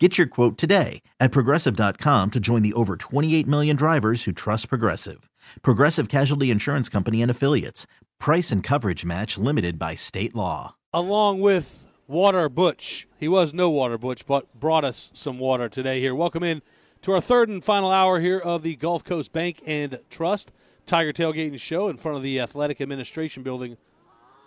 [0.00, 4.68] Get your quote today at progressive.com to join the over 28 million drivers who trust
[4.68, 5.30] Progressive.
[5.62, 7.86] Progressive Casualty Insurance Company and Affiliates.
[8.18, 10.74] Price and coverage match limited by state law.
[10.92, 13.06] Along with Water Butch.
[13.20, 16.14] He was no Water Butch, but brought us some water today here.
[16.14, 16.60] Welcome in
[17.02, 20.50] to our third and final hour here of the Gulf Coast Bank and Trust
[20.86, 23.76] Tiger Tailgating Show in front of the Athletic Administration Building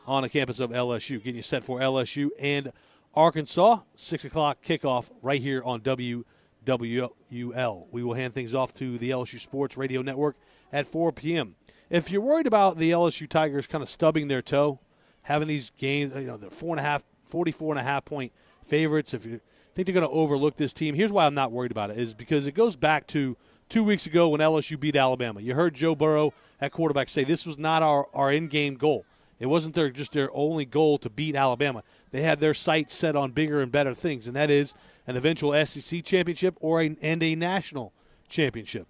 [0.05, 1.19] on the campus of LSU.
[1.19, 2.73] Getting you set for LSU and
[3.17, 3.79] Arkansas.
[3.95, 7.87] 6 o'clock kickoff right here on WWL.
[7.91, 10.35] We will hand things off to the LSU Sports Radio Network
[10.71, 11.55] at 4 p.m.
[11.89, 14.79] If you're worried about the LSU Tigers kind of stubbing their toe,
[15.23, 18.31] having these games, you know, they're four and a half, 44 and a half point
[18.67, 19.15] favorites.
[19.15, 19.41] If you
[19.73, 22.13] think they're going to overlook this team, here's why I'm not worried about it is
[22.13, 23.35] because it goes back to
[23.67, 25.41] two weeks ago when LSU beat Alabama.
[25.41, 29.05] You heard Joe Burrow at quarterback say this was not our, our in game goal.
[29.39, 31.83] It wasn't their just their only goal to beat Alabama.
[32.11, 34.73] They had their sights set on bigger and better things, and that is
[35.05, 37.93] an eventual SEC championship or a, and a national
[38.29, 38.87] championship.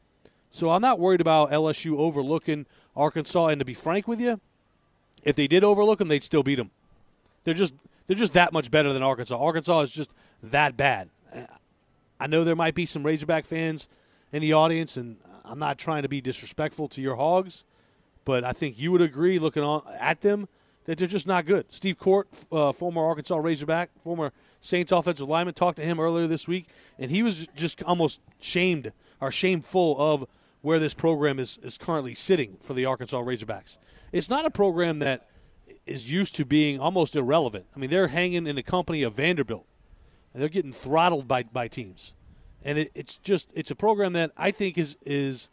[0.51, 3.47] So I'm not worried about LSU overlooking Arkansas.
[3.47, 4.39] And to be frank with you,
[5.23, 6.71] if they did overlook them, they'd still beat them.
[7.43, 7.73] They're just
[8.07, 9.37] they're just that much better than Arkansas.
[9.37, 11.09] Arkansas is just that bad.
[12.19, 13.87] I know there might be some Razorback fans
[14.31, 17.63] in the audience, and I'm not trying to be disrespectful to your Hogs,
[18.25, 20.47] but I think you would agree, looking on, at them,
[20.87, 21.71] that they're just not good.
[21.71, 26.47] Steve Korte, uh, former Arkansas Razorback, former Saints offensive lineman, talked to him earlier this
[26.47, 30.27] week, and he was just almost shamed or shameful of
[30.61, 33.77] where this program is, is currently sitting for the Arkansas Razorbacks.
[34.11, 35.27] It's not a program that
[35.85, 37.65] is used to being almost irrelevant.
[37.75, 39.65] I mean, they're hanging in the company of Vanderbilt,
[40.33, 42.13] and they're getting throttled by, by teams.
[42.63, 45.49] And it, it's just it's a program that I think is is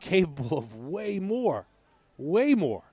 [0.00, 1.66] capable of way more,
[2.16, 2.84] way more.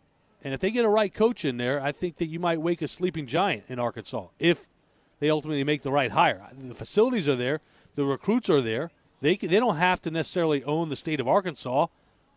[0.46, 2.84] And if they get a right coach in there, I think that you might wake
[2.84, 4.68] a sleeping giant in Arkansas if
[5.20, 6.48] they ultimately make the right hire.
[6.56, 7.62] The facilities are there,
[7.96, 8.92] the recruits are there.
[9.22, 11.88] They they don't have to necessarily own the state of Arkansas.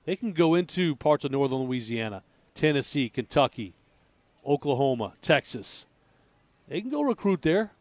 [0.07, 2.23] They can go into parts of northern Louisiana,
[2.55, 3.75] Tennessee, Kentucky,
[4.47, 5.85] Oklahoma, Texas.
[6.67, 7.73] They can go recruit there.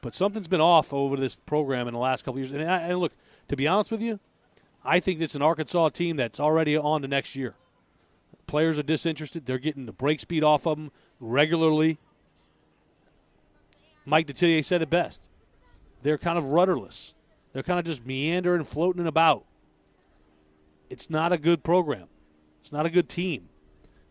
[0.00, 2.52] But something's been off over this program in the last couple years.
[2.52, 3.12] And, I, and look,
[3.48, 4.20] to be honest with you,
[4.82, 7.54] I think it's an Arkansas team that's already on to next year.
[8.52, 9.46] Players are disinterested.
[9.46, 11.96] They're getting the break speed off of them regularly.
[14.04, 15.30] Mike Detillier said it best.
[16.02, 17.14] They're kind of rudderless.
[17.54, 19.46] They're kind of just meandering, floating about.
[20.90, 22.08] It's not a good program.
[22.60, 23.48] It's not a good team.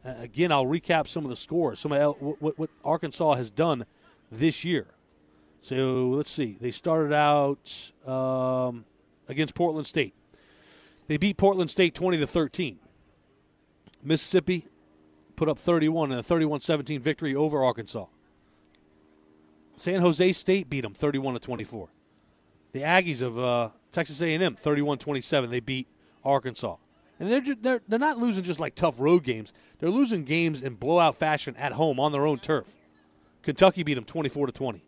[0.04, 1.80] Uh, again, I'll recap some of the scores.
[1.80, 3.86] Some of what, what Arkansas has done
[4.32, 4.88] this year.
[5.62, 6.58] So let's see.
[6.60, 8.86] They started out um,
[9.28, 10.16] against Portland State.
[11.06, 12.80] They beat Portland State 20 to 13.
[14.04, 14.66] Mississippi
[15.36, 18.06] put up 31 in a 31-17 victory over Arkansas.
[19.76, 21.90] San Jose State beat them 31 to 24
[22.72, 25.50] the Aggies of uh, Texas A&M 31-27.
[25.50, 25.88] They beat
[26.24, 26.78] Arkansas.
[27.20, 29.54] And they're, they're, they're not losing just like tough road games.
[29.80, 32.76] They're losing games in blowout fashion at home on their own turf.
[33.44, 34.84] Kentucky beat them 24 to 20.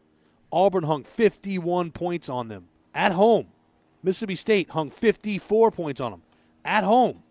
[0.52, 3.48] Auburn hung 51 points on them at home.
[4.04, 6.22] Mississippi State hung 54 points on them
[6.64, 7.24] at home.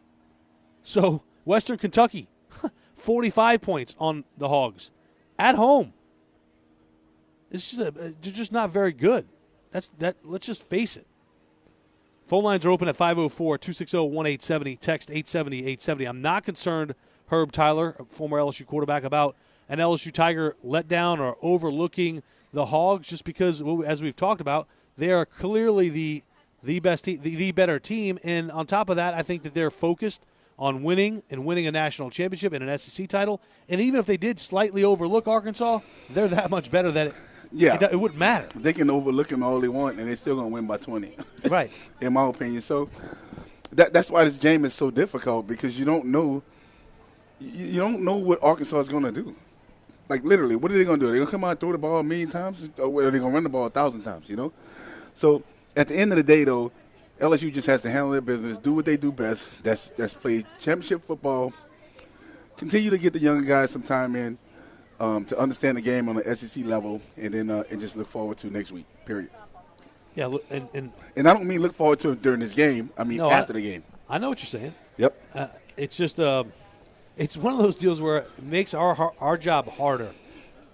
[0.83, 2.29] So Western Kentucky
[2.95, 4.91] 45 points on the Hogs
[5.39, 5.93] at home.
[7.51, 9.27] It's just, uh, they're just not very good.
[9.71, 10.17] That's that.
[10.25, 11.07] Let's just face it.
[12.27, 14.77] Phone lines are open at 504 260 1870.
[14.77, 16.05] Text 870 870.
[16.07, 16.95] I'm not concerned,
[17.27, 19.37] Herb Tyler, former LSU quarterback, about
[19.69, 24.67] an LSU Tiger letdown or overlooking the Hogs just because, as we've talked about,
[24.97, 26.23] they are clearly the
[26.63, 28.19] the best team, the, the better team.
[28.23, 30.25] And on top of that, I think that they're focused
[30.63, 33.43] on winning and winning a national championship and an SEC title.
[33.69, 37.13] And even if they did slightly overlook Arkansas, they're that much better that
[37.51, 38.47] yeah, it, it, wouldn't matter.
[38.55, 41.17] They can overlook them all they want, and they're still gonna win by twenty.
[41.51, 41.73] Right.
[42.01, 42.89] In my opinion, so
[43.73, 46.45] that that's why this game is so difficult because you don't know
[47.41, 49.35] you, you don't know what Arkansas is gonna do.
[50.09, 51.09] Like literally, what are they gonna do?
[51.09, 53.19] Are they gonna come out and throw the ball a million times, or are they
[53.19, 54.29] gonna run the ball a thousand times?
[54.29, 54.53] You know.
[55.15, 55.43] So
[55.77, 56.71] at the end of the day, though,
[57.21, 59.63] LSU just has to handle their business, do what they do best.
[59.63, 61.53] That's that's play championship football.
[62.57, 64.39] Continue to get the younger guys some time in
[65.01, 68.09] um, to understand the game on the SEC level, and then uh, and just look
[68.09, 68.87] forward to next week.
[69.05, 69.31] Period.
[70.15, 72.91] Yeah, and, and and I don't mean look forward to it during this game.
[72.97, 73.85] I mean no, after I, the game.
[74.09, 74.75] I know what you're saying.
[74.99, 75.23] Yep.
[75.35, 76.45] Uh, it's just uh,
[77.17, 80.13] it's one of those deals where it makes our our job harder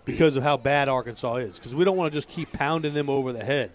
[0.05, 1.57] because of how bad Arkansas is.
[1.57, 3.71] Because we don't want to just keep pounding them over the head.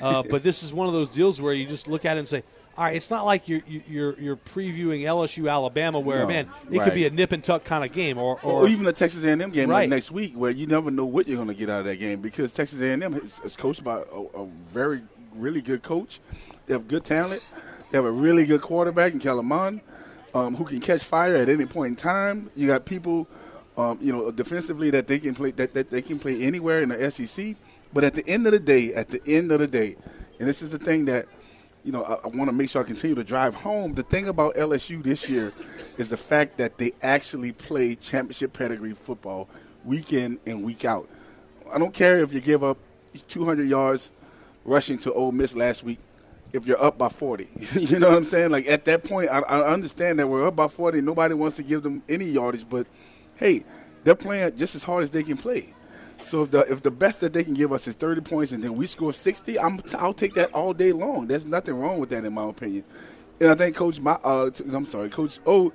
[0.00, 2.28] Uh, but this is one of those deals where you just look at it and
[2.28, 2.42] say,
[2.76, 6.78] all right, it's not like you're you're you're previewing LSU Alabama where No, man it
[6.78, 6.84] right.
[6.84, 9.22] could be a nip and tuck kind of game or or, or, even the Texas
[9.22, 9.82] A&M game Right.
[9.82, 12.00] like next week, where you never know what you're going to get out of that
[12.00, 15.02] game because Texas A&M is, is coached by a, a very,
[15.34, 16.18] really good coach.
[16.66, 17.44] They have good talent.
[17.92, 19.80] They have a really good quarterback in Kellen Mond,
[20.34, 22.50] um, who can catch fire at any point in time.
[22.56, 23.28] You got people,
[23.76, 26.88] um, you know, defensively that they can play that, that they can play anywhere in
[26.88, 27.54] the SEC.
[27.94, 29.96] But at the end of the day, at the end of the day,
[30.38, 31.26] and this is the thing that
[31.84, 33.94] you know, I, I want to make sure I continue to drive home.
[33.94, 35.52] The thing about LSU this year
[35.98, 39.48] is the fact that they actually play championship pedigree football
[39.84, 41.08] week in and week out.
[41.72, 42.78] I don't care if you give up
[43.28, 44.10] 200 yards
[44.64, 45.98] rushing to Ole Miss last week
[46.52, 47.48] if you're up by 40.
[47.74, 48.50] you know what I'm saying?
[48.50, 51.02] Like at that point, I, I understand that we're up by 40.
[51.02, 52.86] Nobody wants to give them any yardage, but
[53.36, 53.64] hey,
[54.04, 55.74] they're playing just as hard as they can play.
[56.26, 58.62] So if the if the best that they can give us is 30 points and
[58.64, 61.26] then we score 60, I'm I'll take that all day long.
[61.26, 62.84] There's nothing wrong with that in my opinion.
[63.40, 65.72] And I think Coach, my, uh, t- I'm sorry, Coach O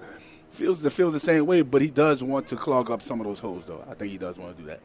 [0.51, 3.28] feels the feels the same way, but he does want to clog up some of
[3.28, 3.84] those holes, though.
[3.90, 4.80] I think he does want to do that.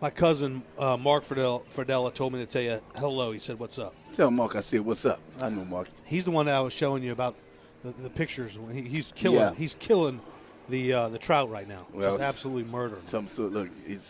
[0.00, 3.30] my cousin uh, Mark Fidel, Fidella told me to tell you hello.
[3.32, 5.88] He said, "What's up?" Tell Mark I said, "What's up?" I know Mark.
[6.04, 7.36] He's the one that I was showing you about
[7.84, 8.58] the, the pictures.
[8.72, 9.54] He, he's killing, Yeah.
[9.54, 10.20] he's killing
[10.68, 11.86] the uh, the trout right now.
[11.92, 13.06] Well, Just absolutely murdering.
[13.06, 14.00] Some so look, it,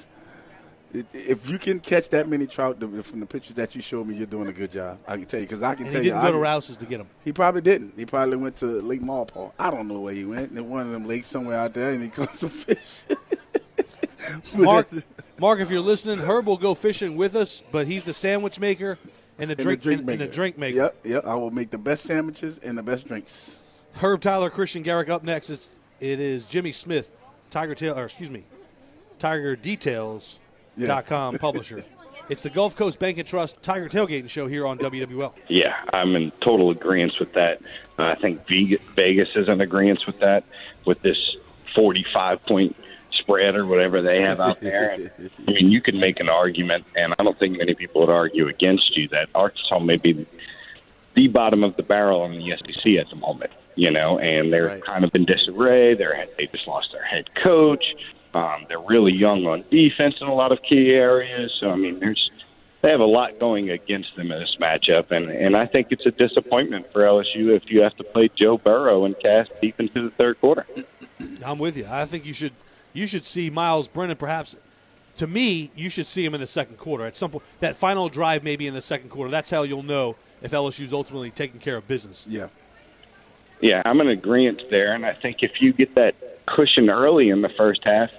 [1.12, 4.26] if you can catch that many trout from the pictures that you showed me, you're
[4.26, 4.98] doing a good job.
[5.08, 6.12] I can tell you because I can And tell he you.
[6.14, 7.08] didn't go to Rouse's to get him.
[7.24, 7.94] He probably didn't.
[7.96, 9.52] He probably went to Lake Maurepas.
[9.58, 10.52] I don't know where he went.
[10.52, 13.02] In one of them lakes somewhere out there, and he caught some fish.
[14.54, 14.88] Mark,
[15.38, 18.98] Mark, if you're listening, Herb will go fishing with us, but he's the sandwich maker
[19.38, 20.22] and the and drink, the drink and, maker.
[20.22, 20.76] and the drink maker.
[20.76, 21.24] Yep, yep.
[21.26, 23.56] I will make the best sandwiches and the best drinks.
[23.94, 25.50] Herb Tyler, Christian Garic up next.
[25.50, 25.68] It's,
[26.00, 27.08] it is Jimmy Smith,
[27.50, 28.44] Tiger Tail, or excuse me,
[29.18, 30.38] Tiger Details
[30.78, 31.84] dot com publisher.
[32.30, 35.32] It's the Gulf Coast Bank and Trust Tiger Tailgating Show here on WWL.
[35.48, 37.60] Yeah, I'm in total agreement with that.
[37.98, 40.44] Uh, I think Vegas is in agreement with that,
[40.86, 41.36] with this
[41.74, 42.76] 45 point
[43.12, 44.90] spread or whatever they have out there.
[44.92, 45.10] And,
[45.46, 48.48] I mean, you could make an argument, and I don't think many people would argue
[48.48, 50.26] against you that Arkansas may be
[51.12, 53.50] the bottom of the barrel in the SEC at the moment.
[53.76, 54.84] You know, and they're Right.
[54.84, 55.94] kind of in disarray.
[55.94, 57.96] They're they just lost their head coach.
[58.34, 61.52] Um, they're really young on defense in a lot of key areas.
[61.60, 62.30] So I mean, there's
[62.82, 66.04] they have a lot going against them in this matchup, and and I think it's
[66.06, 70.02] a disappointment for LSU if you have to play Joe Burrow and cast deep into
[70.02, 70.66] the third quarter.
[71.44, 71.86] I'm with you.
[71.88, 72.52] I think you should
[72.92, 74.56] you should see Myles Brennan perhaps.
[75.18, 77.44] To me, you should see him in the second quarter at some point.
[77.60, 79.30] That final drive, maybe in the second quarter.
[79.30, 82.26] That's how you'll know if LSU's ultimately taking care of business.
[82.28, 82.48] Yeah.
[83.60, 86.16] Yeah, I'm in agreement there, and I think if you get that
[86.46, 88.10] cushion early in the first half,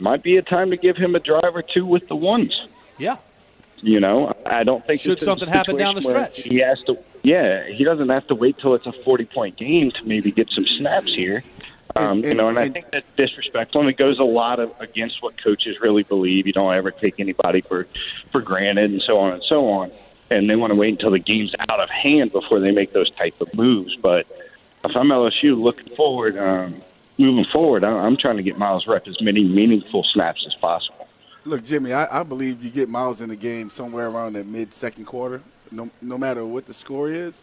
[0.00, 2.66] might be a time to give him a drive or two with the ones.
[2.98, 3.16] Yeah,
[3.82, 6.42] You know, I don't think Should something happen down the stretch.
[6.42, 10.04] He has to, yeah, he doesn't have to wait till it's a forty-point game to
[10.06, 11.42] maybe get some snaps here.
[11.96, 14.72] Um, And- you know, and I think that's disrespectful, and it goes a lot of
[14.80, 16.46] against what coaches really believe.
[16.46, 17.86] You don't ever take anybody for
[18.30, 19.90] for granted, and so on and so on.
[20.30, 23.10] And they want to wait until the game's out of hand before they make those
[23.10, 23.96] type of moves.
[23.96, 24.26] But
[24.84, 26.74] if I'm LSU looking forward, um,
[27.20, 31.06] moving forward, I- I'm trying to get Myles rep as many meaningful snaps as possible.
[31.44, 34.72] Look, Jimmy, I, I believe you get Myles in the game somewhere around that mid
[34.74, 37.42] second quarter, no no matter what the score is,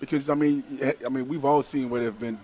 [0.00, 2.38] because I mean, eh, I mean, we've all seen where there've been,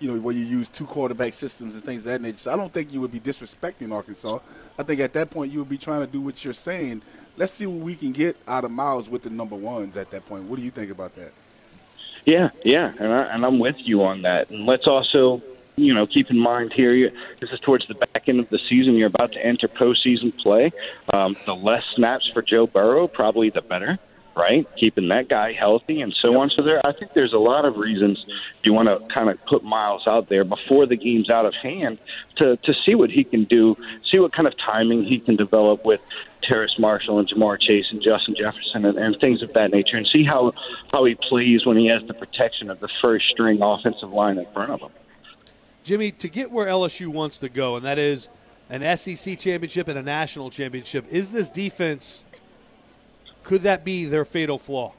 [0.00, 2.38] you know, where you use two quarterback systems and things of that nature.
[2.38, 4.40] So I don't think you would be disrespecting Arkansas.
[4.78, 7.02] I think at that point you would be trying to do what you're saying.
[7.36, 10.26] Let's see what we can get out of Myles with the number ones at that
[10.26, 10.44] point.
[10.44, 11.32] What do you think about that?
[12.26, 14.50] Yeah, yeah, and, I, and I'm with you on that.
[14.50, 15.42] And let's also,
[15.84, 17.10] you know, keep in mind here, you-
[17.40, 18.94] this is towards the back end of the season.
[18.94, 20.70] You're about to enter postseason play.
[21.12, 23.98] Um, the less snaps for Joe Burrow, probably the better,
[24.36, 24.66] right?
[24.78, 26.50] Keeping that guy healthy and so on.
[26.50, 28.24] So there, I think there's a lot of reasons
[28.64, 31.98] you want to kind of put Myles out there before the game's out of hand
[32.36, 33.76] to to see what he can do,
[34.10, 36.00] see what kind of timing he can develop with
[36.42, 40.06] Terrace Marshall and Ja'Marr Chase and Justin Jefferson and, and things of that nature, and
[40.06, 40.52] see how
[40.92, 44.46] how he plays when he has the protection of the first string offensive line in
[44.52, 44.90] front of him.
[45.84, 48.28] Jimmy, to get where LSU wants to go, and that is
[48.68, 52.24] an SEC championship and a national championship, is this defense?
[53.42, 54.94] Could that be their fatal flaw?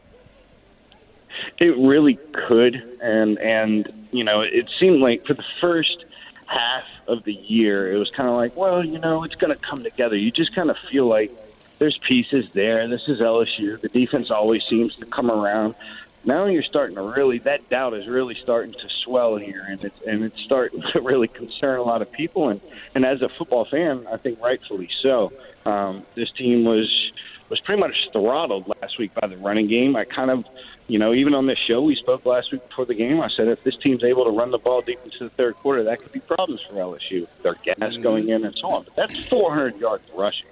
[1.59, 6.05] It really could, and and you know, it seemed like for the first
[6.47, 9.59] half of the year, it was kind of like, well, you know, it's going to
[9.59, 10.17] come together.
[10.17, 11.31] You just kind of feel like
[11.79, 12.87] there's pieces there.
[12.87, 13.79] This is LSU.
[13.79, 15.75] The defense always seems to come around.
[16.23, 20.01] Now you're starting to really that doubt is really starting to swell here, and it's
[20.01, 22.49] and it's starting to really concern a lot of people.
[22.49, 22.61] And
[22.95, 25.31] and as a football fan, I think rightfully so.
[25.65, 27.11] Um, this team was
[27.49, 29.95] was pretty much throttled last week by the running game.
[29.95, 30.45] I kind of,
[30.87, 33.49] you know, even on this show we spoke last week before the game, I said
[33.49, 36.13] if this team's able to run the ball deep into the third quarter, that could
[36.13, 37.27] be problems for LSU.
[37.41, 38.01] Their gas mm-hmm.
[38.01, 38.83] going in and so on.
[38.83, 40.47] But that's 400 yards rushing.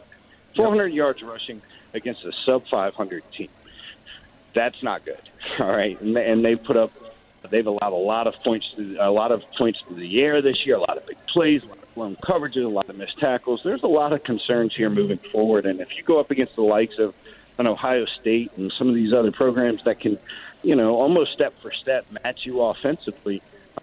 [0.55, 1.61] 400 yards rushing
[1.93, 3.49] against a sub 500 team.
[4.56, 5.22] That's not good.
[5.60, 6.91] All right, and they, and they put up.
[7.50, 10.58] They've allowed a lot of points, to, a lot of points to the air this
[10.65, 10.75] year.
[10.75, 13.62] A lot of big plays, a lot of blown coverages, a lot of missed tackles.
[13.63, 15.65] There's a lot of concerns here moving forward.
[15.65, 17.15] And if you go up against the likes of
[17.58, 20.20] an Ohio State and some of these other programs that can,
[20.63, 23.41] you know, almost step for step match you offensively,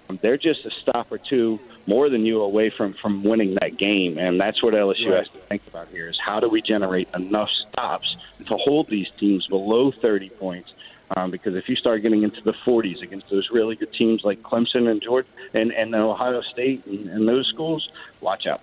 [0.09, 3.76] um, they're just a stop or two more than you away from from winning that
[3.76, 5.19] game, and that's what LSU right.
[5.19, 9.11] has to think about here: is how do we generate enough stops to hold these
[9.11, 10.75] teams below 30 points?
[11.17, 14.41] Um, because if you start getting into the 40s against those really good teams like
[14.43, 18.61] Clemson and Georgia and, and Ohio State and, and those schools, watch out.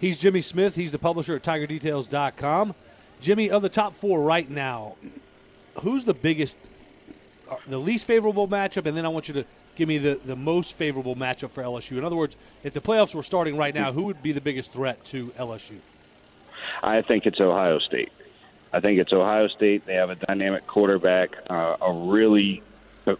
[0.00, 0.74] He's Jimmy Smith.
[0.74, 2.74] He's the publisher at TigerDetails.com.
[3.20, 4.94] Jimmy, of the top four right now,
[5.82, 6.58] who's the biggest,
[7.50, 9.44] uh, the least favorable matchup, and then I want you to
[9.80, 11.96] give me the, the most favorable matchup for LSU.
[11.96, 14.74] In other words, if the playoffs were starting right now, who would be the biggest
[14.74, 15.80] threat to LSU?
[16.82, 18.12] I think it's Ohio State.
[18.74, 19.86] I think it's Ohio State.
[19.86, 22.62] They have a dynamic quarterback, uh, a really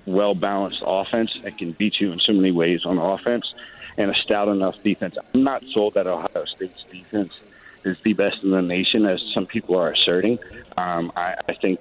[0.05, 3.55] well balanced offense that can beat you in so many ways on offense,
[3.97, 5.17] and a stout enough defense.
[5.33, 7.41] I'm not sold that Ohio State's defense
[7.85, 10.39] is the best in the nation, as some people are asserting.
[10.77, 11.81] Um, I, I think,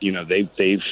[0.00, 0.82] you know, they, they've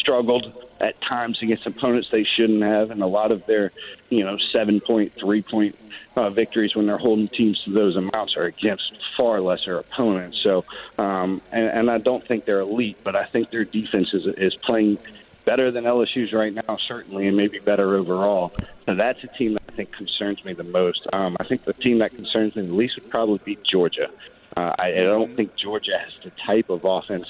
[0.00, 3.72] struggled at times against opponents they shouldn't have, and a lot of their,
[4.10, 5.76] you know, seven point, three point
[6.16, 8.84] uh, victories when they're holding teams to those amounts are against
[9.16, 10.38] far lesser opponents.
[10.42, 10.64] So,
[10.98, 14.56] um, and, and I don't think they're elite, but I think their defense is, is
[14.64, 14.98] playing
[15.46, 18.52] better than LSU's right now, certainly, and maybe better overall.
[18.86, 21.00] So that's a team that I think concerns me the most.
[21.12, 24.06] Um, I think the team that concerns me the least would probably be Georgia.
[24.56, 27.24] Uh, I, I don't think Georgia has the type of offense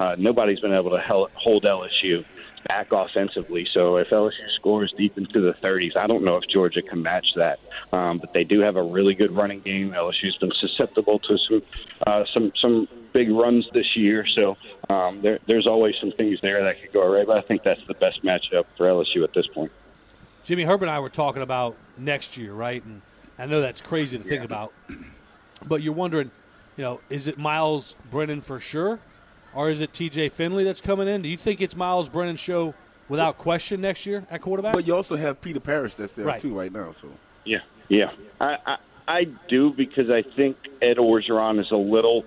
[0.00, 2.24] uh, nobody's been able to hold LSU
[2.66, 3.66] back offensively.
[3.70, 7.34] So if LSU scores deep into the 30s, I don't know if Georgia can match
[7.36, 7.60] that.
[7.92, 9.90] Um, but they do have a really good running game.
[9.92, 11.62] LSU's been susceptible to some
[12.06, 14.24] uh, some some big runs this year.
[14.26, 14.56] So
[14.88, 17.26] um, there, there's always some things there that could go right.
[17.26, 19.70] But I think that's the best matchup for LSU at this point.
[20.44, 22.82] Jimmy Herbert and I were talking about next year, right?
[22.82, 23.02] And
[23.38, 24.72] I know that's crazy to think about,
[25.66, 26.30] but you're wondering,
[26.76, 28.98] you know, is it Myles Brennan for sure?
[29.54, 30.28] Or is it T.J.
[30.28, 31.22] Finley that's coming in?
[31.22, 32.74] Do you think it's Myles Brennan's show
[33.08, 34.72] without question next year at quarterback?
[34.72, 36.40] But you also have Peter Parrish that's there right.
[36.40, 36.92] too right now.
[36.92, 37.08] So
[37.44, 38.76] yeah, yeah, I, I
[39.08, 42.24] I do because I think Ed Orgeron is a little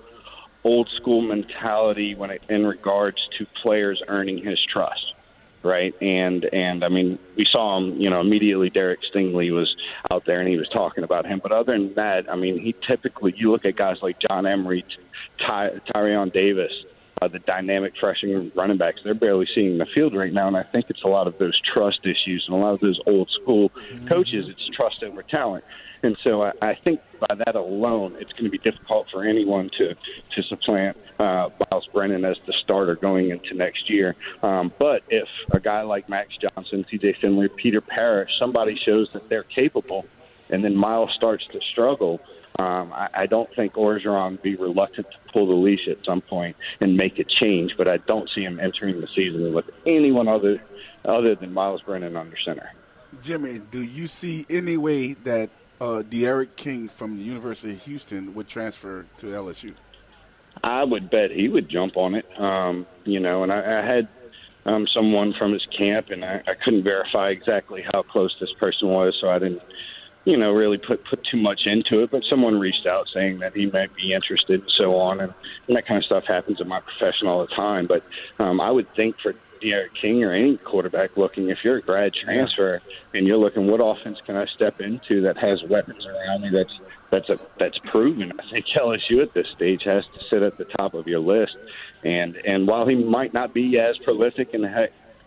[0.65, 5.13] old school mentality when it, in regards to players earning his trust,
[5.61, 5.95] right?
[6.01, 8.69] And and I mean, we saw him, you know, immediately.
[8.69, 9.77] Derek Stingley was
[10.11, 11.39] out there and he was talking about him.
[11.39, 14.83] But other than that, I mean, he typically you look at guys like John Emery,
[15.39, 16.83] Ty, Tyrion Davis
[17.23, 19.01] uh, the dynamic freshman running backs.
[19.03, 21.59] They're barely seeing the field right now, and I think it's a lot of those
[21.61, 23.71] trust issues and a lot of those old school
[24.07, 24.49] coaches.
[24.49, 25.63] It's trust over talent,
[26.03, 29.69] and so I, I think by that alone, it's going to be difficult for anyone
[29.77, 29.95] to
[30.31, 34.15] to supplant uh, Myles Brennan as the starter going into next year.
[34.41, 37.13] Um, but if a guy like Max Johnson, T.J.
[37.13, 40.05] Finley, Peter Parrish, somebody shows that they're capable,
[40.49, 42.19] and then Myles starts to struggle
[42.59, 46.21] um, I, I don't think Orgeron would be reluctant to pull the leash at some
[46.21, 50.27] point and make a change, but I don't see him entering the season with anyone
[50.27, 50.61] other
[51.05, 52.71] other than Myles Brennan under center.
[53.21, 55.49] Jimmy, do you see any way that
[55.81, 59.73] uh, D'Eriq King from the University of Houston would transfer to LSU?
[60.63, 62.39] I would bet he would jump on it.
[62.39, 64.07] Um, you know, and I, I had
[64.65, 68.89] um, someone from his camp, and I, I couldn't verify exactly how close this person
[68.89, 69.61] was, so I didn't
[70.25, 72.11] you know, really put put too much into it.
[72.11, 75.33] But someone reached out saying that he might be interested and so on, and,
[75.67, 77.87] and that kind of stuff happens in my profession all the time.
[77.87, 78.03] But
[78.39, 82.13] um, I would think for D'Eriq King or any quarterback looking, if you're a grad
[82.13, 82.81] transfer
[83.13, 86.73] and you're looking, what offense can I step into that has weapons around me that's
[87.11, 88.31] that's a that's proven.
[88.39, 91.55] I think LSU at this stage has to sit at the top of your list.
[92.03, 94.65] And and while he might not be as prolific and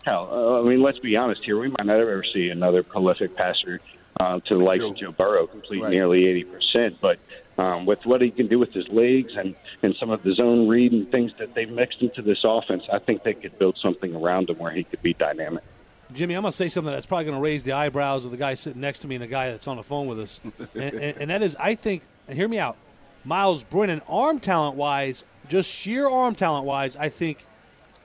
[0.04, 3.36] hell, uh, I mean, let's be honest here, we might not ever see another prolific
[3.36, 3.80] passer
[4.18, 5.90] uh, to the likes of Joe Burrow, complete right.
[5.90, 6.96] nearly 80%.
[7.00, 7.18] But
[7.58, 10.68] um, with what he can do with his legs and, and some of the zone
[10.68, 14.14] read and things that they've mixed into this offense, I think they could build something
[14.14, 15.64] around him where he could be dynamic.
[16.12, 18.36] Jimmy, I'm going to say something that's probably going to raise the eyebrows of the
[18.36, 20.40] guy sitting next to me and the guy that's on the phone with us.
[20.74, 22.76] and, and, and that is, I think, and hear me out,
[23.24, 27.44] Myles Brennan, arm talent wise, just sheer arm talent wise, I think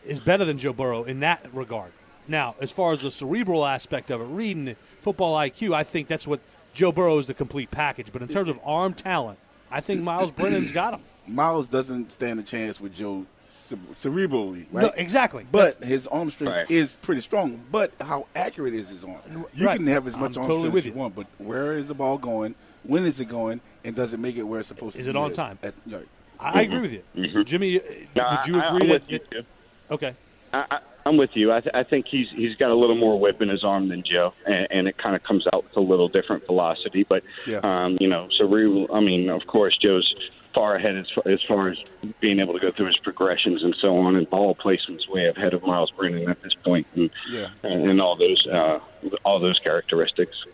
[0.06, 1.91] is better than Joe Burrow in that regard.
[2.27, 6.27] Now, as far as the cerebral aspect of it, reading football IQ, I think that's
[6.27, 6.39] what
[6.73, 8.07] Joe Burrow is the complete package.
[8.13, 11.01] But in terms of arm talent, I think Myles Brennan's got him.
[11.27, 14.83] Myles doesn't stand a chance with Joe cerebrally, right?
[14.83, 15.45] No, exactly.
[15.51, 16.71] But That's, his arm strength right.
[16.71, 17.61] is pretty strong.
[17.71, 19.45] But how accurate is his arm?
[19.53, 19.77] You right.
[19.77, 21.87] can have as much I'm arm totally strength as you, you, want, but where is
[21.87, 22.55] the ball going?
[22.83, 23.61] When is it going?
[23.83, 25.09] And does it make it where it's supposed is to?
[25.11, 25.59] Is it on time?
[25.63, 26.07] At, right.
[26.39, 27.43] I agree with you, mm-hmm.
[27.43, 27.79] Jimmy.
[27.79, 27.83] Uh,
[28.15, 29.01] no, would you I, agree I'm that?
[29.01, 29.45] with you too.
[29.91, 30.13] Okay.
[30.51, 31.51] I, am with you.
[31.51, 34.03] I, th- I, think he's he's got a little more whip in his arm than
[34.03, 37.03] Joe, and, and it kind of comes out with a little different velocity.
[37.03, 37.60] But yeah.
[37.63, 40.13] um, you know, so we, I mean, of course, Joe's
[40.53, 41.84] far ahead as far, as far as
[42.20, 45.53] being able to go through his progressions and so on, and ball placement's way ahead
[45.53, 47.48] of Myles Brennan at this point, and yeah.
[47.63, 48.79] and, and all those uh,
[49.24, 50.46] all those characteristics.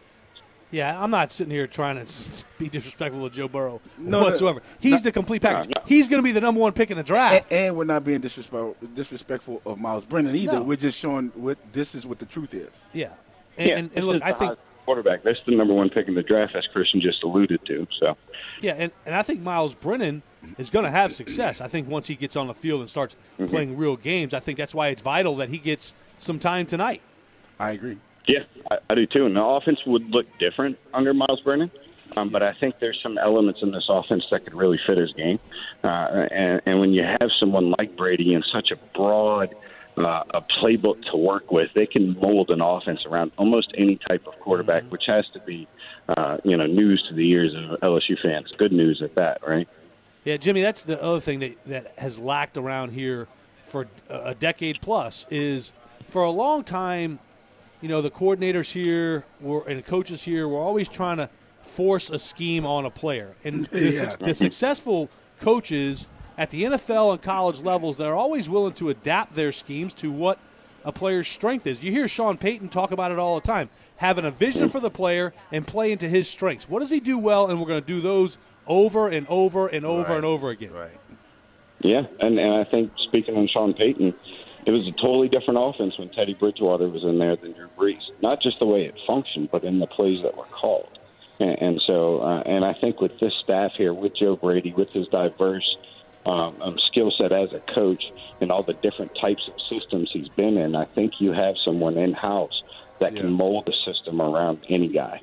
[0.70, 2.14] Yeah, I'm not sitting here trying to
[2.60, 4.62] be disrespectful to Joe Burrow no, whatsoever.
[4.80, 5.74] He's no, the complete package.
[5.74, 7.50] No, He's going to be the number one pick in the draft.
[7.52, 10.62] And, and, we're not being disrespectful, disrespectful of Myles Brennan either.
[10.62, 12.86] We're just showing what this is what the truth is.
[12.92, 13.14] Yeah,
[13.58, 14.58] and, yeah, and, and look, I think
[14.88, 15.22] quarterback.
[15.22, 17.88] That's the number one pick in the draft, as Christian just alluded to.
[18.00, 18.18] So,
[18.62, 20.24] yeah, and, and I think Myles Brennan
[20.58, 21.60] is going to have success.
[21.60, 23.52] I think once he gets on the field and starts mm-hmm.
[23.52, 27.02] playing real games, I think that's why it's vital that he gets some time tonight.
[27.60, 27.98] I agree.
[28.28, 29.26] Yeah, I, I do too.
[29.26, 31.72] And the offense would look different under Myles Brennan.
[32.16, 35.12] Um, but I think there's some elements in this offense that could really fit his
[35.14, 35.40] game.
[35.84, 39.54] Uh, and, and when you have someone like Brady in such a broad
[39.98, 41.74] uh, a playbook to work with.
[41.74, 45.68] They can mold an offense around almost any type of quarterback, which has to be,
[46.10, 48.52] uh, you know, news to the ears of LSU fans.
[48.52, 49.68] Good news at that, right?
[50.24, 53.28] Yeah, Jimmy, that's the other thing that, that has lacked around here
[53.66, 55.74] for a decade plus is
[56.10, 57.20] for a long time,
[57.82, 61.30] you know, the coordinators here were and coaches here were always trying to
[61.62, 63.36] force a scheme on a player.
[63.44, 64.16] And yeah.
[64.16, 66.08] the, the successful coaches–
[66.38, 70.38] at the NFL and college levels, they're always willing to adapt their schemes to what
[70.86, 71.84] a player's strength is.
[71.84, 74.92] You hear Sean Payton talk about it all the time, having a vision for the
[74.92, 76.70] player and play into his strengths.
[76.70, 77.50] What does he do well?
[77.50, 80.18] And we're going to do those over and over and over right.
[80.18, 80.74] and over again.
[80.74, 80.92] Right.
[81.80, 84.14] Yeah, and, and I think speaking on Sean Payton,
[84.68, 88.02] it was a totally different offense when Teddy Bridgewater was in there than Drew Brees.
[88.22, 91.00] Not just the way it functioned, but in the plays that were called.
[91.40, 94.90] And, and so, uh, and I think with this staff here, with Joe Brady, with
[94.92, 95.78] his diverse
[96.26, 100.28] um, um, skill set as a coach and all the different types of systems he's
[100.28, 102.62] been in, I think you have someone in house
[103.00, 103.22] that yeah.
[103.22, 105.22] can mold the system around any guy.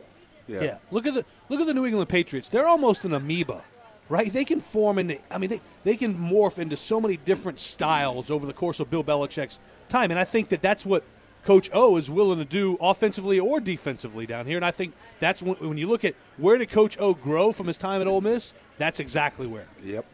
[0.48, 0.62] Yeah.
[0.62, 0.78] yeah.
[0.90, 2.48] Look at the look at the New England Patriots.
[2.48, 3.62] They're almost an amoeba,
[4.09, 4.33] right?
[4.33, 8.31] They can form into I mean they, they can morph into so many different styles
[8.31, 10.11] over the course of Bill Belichick's time.
[10.11, 11.05] And I think that that's what
[11.45, 14.57] Coach O is willing to do offensively or defensively down here.
[14.57, 17.67] And I think that's when, when you look at where did Coach O grow from
[17.67, 19.67] his time at Ole Miss, that's exactly where.
[19.85, 20.05] Yep.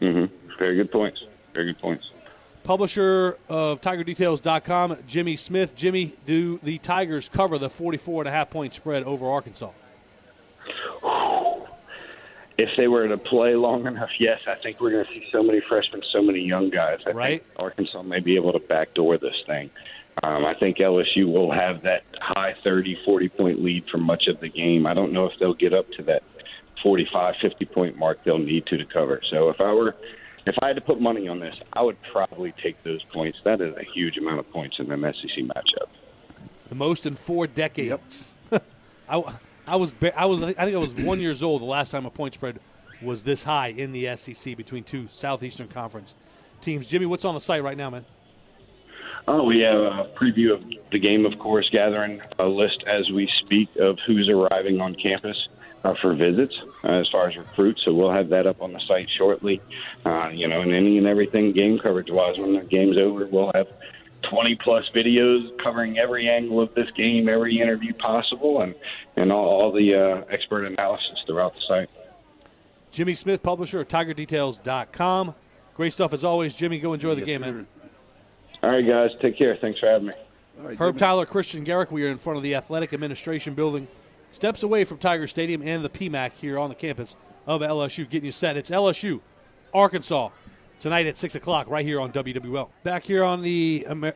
[0.00, 0.56] Mm-hmm.
[0.58, 1.24] Very good points.
[1.52, 2.12] Very good points.
[2.64, 5.76] Publisher of TigerDetails.com, Jimmy Smith.
[5.76, 9.70] Jimmy, do the Tigers cover the 44 and a half point spread over Arkansas?
[12.58, 14.40] If they were to play long enough, yes.
[14.46, 17.00] I think we're going to see so many freshmen, so many young guys.
[17.06, 17.42] I right.
[17.42, 19.70] think Arkansas may be able to backdoor this thing.
[20.22, 24.40] Um, I think LSU will have that high 30, 40 point lead for much of
[24.40, 24.86] the game.
[24.86, 26.22] I don't know if they'll get up to that
[26.82, 29.20] 45, 50 point mark they'll need to to cover.
[29.28, 29.94] So if I were
[30.46, 33.40] if I had to put money on this, I would probably take those points.
[33.42, 35.88] That is a huge amount of points in an SEC matchup.
[36.68, 38.34] The most in four decades.
[38.52, 38.64] Yep.
[39.08, 39.34] I,
[39.66, 42.10] I was I was I think I was one years old the last time a
[42.10, 42.60] point spread
[43.02, 46.14] was this high in the SEC between two Southeastern Conference
[46.60, 46.88] teams.
[46.88, 48.04] Jimmy, what's on the site right now, man?
[49.28, 53.28] Oh, we have a preview of the game, of course, gathering a list as we
[53.40, 55.48] speak of who's arriving on campus
[55.84, 57.82] uh, for visits uh, as far as recruits.
[57.84, 59.60] So we'll have that up on the site shortly.
[60.04, 63.50] Uh, you know, and any and everything game coverage wise, when the game's over, we'll
[63.52, 63.66] have
[64.30, 68.74] 20 plus videos covering every angle of this game, every interview possible, and
[69.16, 71.90] and all, all the uh, expert analysis throughout the site.
[72.90, 75.34] Jimmy Smith, publisher of TigerDetails.com.
[75.74, 76.78] Great stuff as always, Jimmy.
[76.78, 77.52] Go enjoy the yes, game, sir.
[77.52, 77.66] man.
[78.62, 79.10] All right, guys.
[79.20, 79.56] Take care.
[79.56, 80.12] Thanks for having me.
[80.58, 80.98] Right, Herb Jimmy.
[80.98, 81.90] Tyler, Christian Garic.
[81.90, 83.86] We are in front of the Athletic Administration Building
[84.32, 88.26] steps away from Tiger Stadium and the PMAC here on the campus of LSU, getting
[88.26, 88.56] you set.
[88.56, 89.20] It's LSU,
[89.72, 90.30] Arkansas,
[90.80, 92.68] tonight at 6 o'clock right here on WWL.
[92.82, 94.14] Back here on the Amer-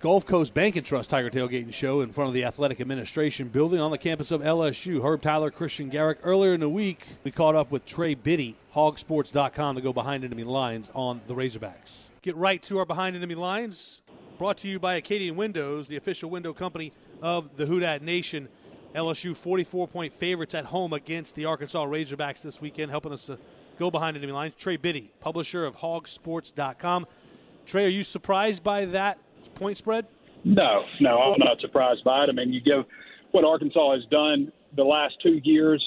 [0.00, 3.80] Gulf Coast Bank and Trust Tiger Tailgating Show in front of the Athletic Administration Building
[3.80, 5.02] on the campus of LSU.
[5.02, 6.18] Herb Tyler, Christian Garic.
[6.22, 10.44] Earlier in the week, we caught up with Trey Biddy, hogsports.com, to go behind enemy
[10.44, 12.10] lines on the Razorbacks.
[12.20, 14.02] Get right to our behind enemy lines,
[14.38, 18.48] brought to you by Acadian Windows, the official window company of the Who Dat Nation.
[18.94, 23.38] LSU 44 point favorites at home against the Arkansas Razorbacks this weekend, helping us to
[23.82, 24.54] go behind enemy lines.
[24.54, 27.06] Trey Biddy, publisher of hogsports.com.
[27.66, 29.18] Trey, are you surprised by that
[29.56, 30.06] point spread?
[30.44, 32.28] No, no, I'm not surprised by it.
[32.28, 32.84] I mean, you give
[33.32, 35.84] what Arkansas has done the last two years,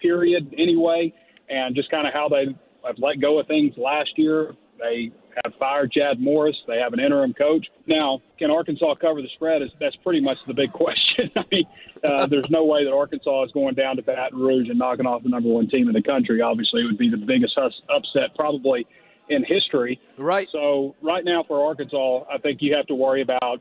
[0.00, 1.12] period, anyway,
[1.48, 4.54] and just kind of how they have let go of things last year.
[4.78, 5.10] They
[5.44, 6.56] have fired Chad Morris.
[6.66, 7.66] They have an interim coach.
[7.86, 9.62] Now, can Arkansas cover the spread?
[9.62, 11.30] Is that's pretty much the big question.
[11.36, 11.64] I mean,
[12.04, 15.22] uh, there's no way that Arkansas is going down to Baton Rouge and knocking off
[15.22, 16.40] the number one team in the country.
[16.40, 18.86] Obviously, it would be the biggest upset probably
[19.28, 20.00] in history.
[20.16, 20.48] Right.
[20.52, 23.60] So right now for Arkansas, I think you have to worry about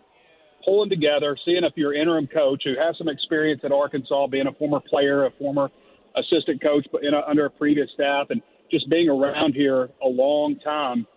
[0.63, 4.53] pulling together, seeing if your interim coach who has some experience at Arkansas, being a
[4.53, 5.69] former player, a former
[6.15, 10.07] assistant coach, but in a, under a previous staff, and just being around here a
[10.07, 11.07] long time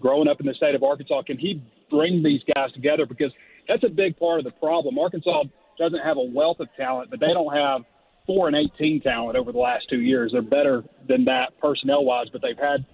[0.00, 3.06] growing up in the state of Arkansas, can he bring these guys together?
[3.06, 3.32] Because
[3.68, 4.98] that's a big part of the problem.
[4.98, 5.44] Arkansas
[5.78, 7.82] doesn't have a wealth of talent, but they don't have
[8.26, 10.32] four and eighteen talent over the last two years.
[10.32, 12.84] They're better than that personnel wise, but they've had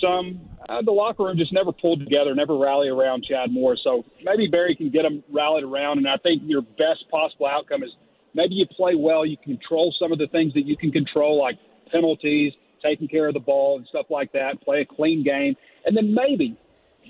[0.00, 3.76] some uh, the locker room just never pulled together, never rally around Chad Moore.
[3.82, 7.82] So maybe Barry can get them rallied around, and I think your best possible outcome
[7.82, 7.90] is
[8.34, 11.56] maybe you play well, you control some of the things that you can control, like
[11.90, 14.60] penalties, taking care of the ball, and stuff like that.
[14.62, 16.58] Play a clean game, and then maybe,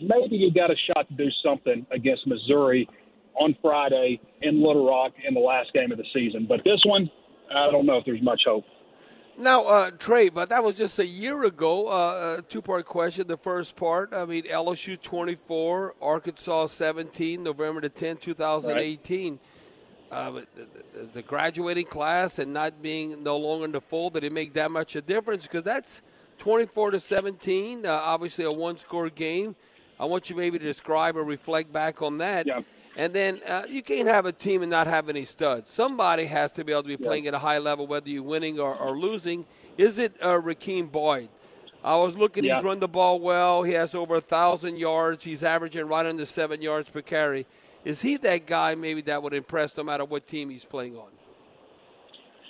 [0.01, 2.89] maybe you got a shot to do something against Missouri
[3.35, 6.47] on Friday in Little Rock in the last game of the season.
[6.49, 7.11] But this one,
[7.55, 8.65] I don't know if there's much hope.
[9.39, 11.87] Now, uh, Trey, but that was just a year ago.
[11.87, 13.29] Uh, two part question.
[13.29, 19.31] The first part, I mean, LSU 24, Arkansas 17, November the 10th, 2018.
[19.31, 19.41] Right.
[20.11, 20.41] Uh,
[21.13, 24.71] the, graduating class and not being no longer in the fold, did it make that
[24.71, 25.43] much of a difference?
[25.43, 26.03] Because that's
[26.39, 29.55] 24 to 17, uh, obviously a one score game.
[30.01, 32.47] I want you maybe to describe or reflect back on that.
[32.47, 32.63] Yeah.
[32.97, 35.71] And then uh, you can't have a team and not have any studs.
[35.71, 38.59] Somebody has to be able to be playing at a high level, whether you're winning
[38.59, 39.47] or, or losing.
[39.77, 41.29] Is it uh, Rakeem Boyd?
[41.85, 42.43] I was looking.
[42.43, 43.63] He's run the ball well.
[43.63, 45.25] He has over a thousand yards.
[45.25, 47.47] He's averaging right under seven yards per carry.
[47.89, 51.09] Is he that guy maybe that would impress no matter what team he's playing on?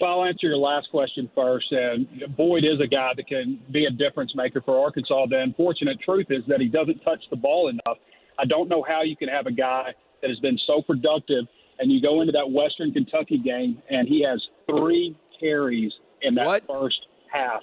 [0.01, 1.71] Well, I'll answer your last question first.
[1.71, 5.27] And Boyd is a guy that can be a difference maker for Arkansas.
[5.27, 7.99] The unfortunate truth is that he doesn't touch the ball enough.
[8.37, 11.45] I don't know how you can have a guy that has been so productive.
[11.79, 16.47] And you go into that Western Kentucky game, and he has three carries in that
[16.47, 16.65] what?
[16.67, 17.63] first half.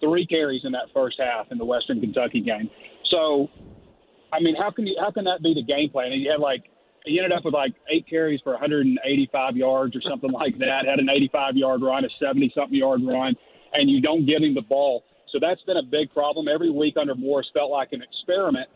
[0.00, 2.70] Three carries in that first half in the Western Kentucky game.
[3.10, 3.50] So,
[4.32, 6.12] I mean, how can you how can that be the game plan?
[6.12, 6.71] And you had like
[7.04, 10.86] he ended up with like eight carries for 185 yards or something like that.
[10.86, 13.34] Had an 85 yard run, a 70 something yard run,
[13.72, 15.04] and you don't give him the ball.
[15.30, 16.46] So that's been a big problem.
[16.46, 18.68] Every week under Morris felt like an experiment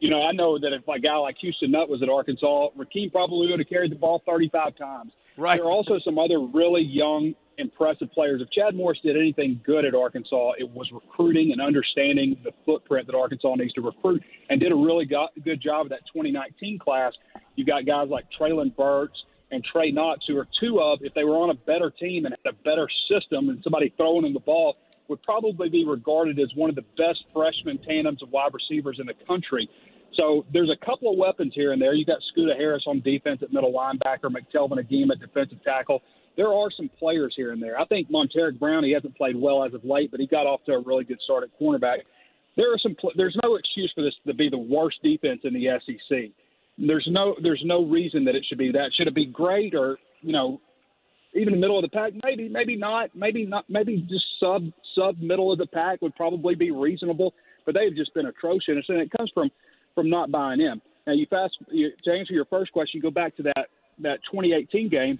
[0.00, 3.10] you know, I know that if a guy like Houston Nutt was at Arkansas, Rakeem
[3.10, 5.12] probably would have carried the ball 35 times.
[5.36, 5.56] Right.
[5.56, 8.42] There are also some other really young, impressive players.
[8.42, 13.06] If Chad Morris did anything good at Arkansas, it was recruiting and understanding the footprint
[13.06, 17.12] that Arkansas needs to recruit, and did a really good job of that 2019 class.
[17.56, 19.18] You got guys like Treylon Burks
[19.50, 22.34] and Trey Knox, who are two of, if they were on a better team and
[22.44, 24.76] had a better system and somebody throwing them the ball,
[25.08, 29.06] would probably be regarded as one of the best freshman tandems of wide receivers in
[29.06, 29.68] the country.
[30.14, 31.94] So there's a couple of weapons here and there.
[31.94, 36.02] You got Scooter Harris on defense at middle linebacker, McTelvin Agim at defensive tackle.
[36.36, 37.78] There are some players here and there.
[37.80, 40.64] I think Montaric Brown, he hasn't played well as of late, but he got off
[40.64, 41.98] to a really good start at cornerback.
[42.56, 42.96] There are some.
[43.16, 46.30] There's no excuse for this to be the worst defense in the SEC.
[46.78, 47.36] There's no.
[47.42, 48.92] There's no reason that it should be that.
[48.94, 50.60] Should it be great or you know,
[51.34, 52.12] even the middle of the pack?
[52.22, 52.48] Maybe.
[52.48, 53.10] Maybe not.
[53.14, 53.64] Maybe not.
[53.68, 57.34] Maybe just sub sub middle of the pack would probably be reasonable.
[57.64, 59.50] But they've just been atrocious, and it comes from
[59.94, 60.80] from not buying in.
[61.06, 63.68] Now, you fast you, to answer your first question, go back to that
[64.00, 65.18] that 2018 game.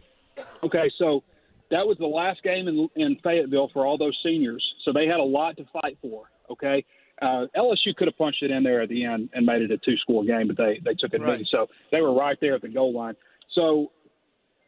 [0.62, 1.22] Okay, so
[1.70, 5.20] that was the last game in, in Fayetteville for all those seniors, so they had
[5.20, 6.24] a lot to fight for.
[6.50, 6.84] Okay,
[7.22, 9.78] uh, LSU could have punched it in there at the end and made it a
[9.78, 11.46] two-score game, but they they took it right.
[11.50, 13.14] So they were right there at the goal line.
[13.54, 13.90] So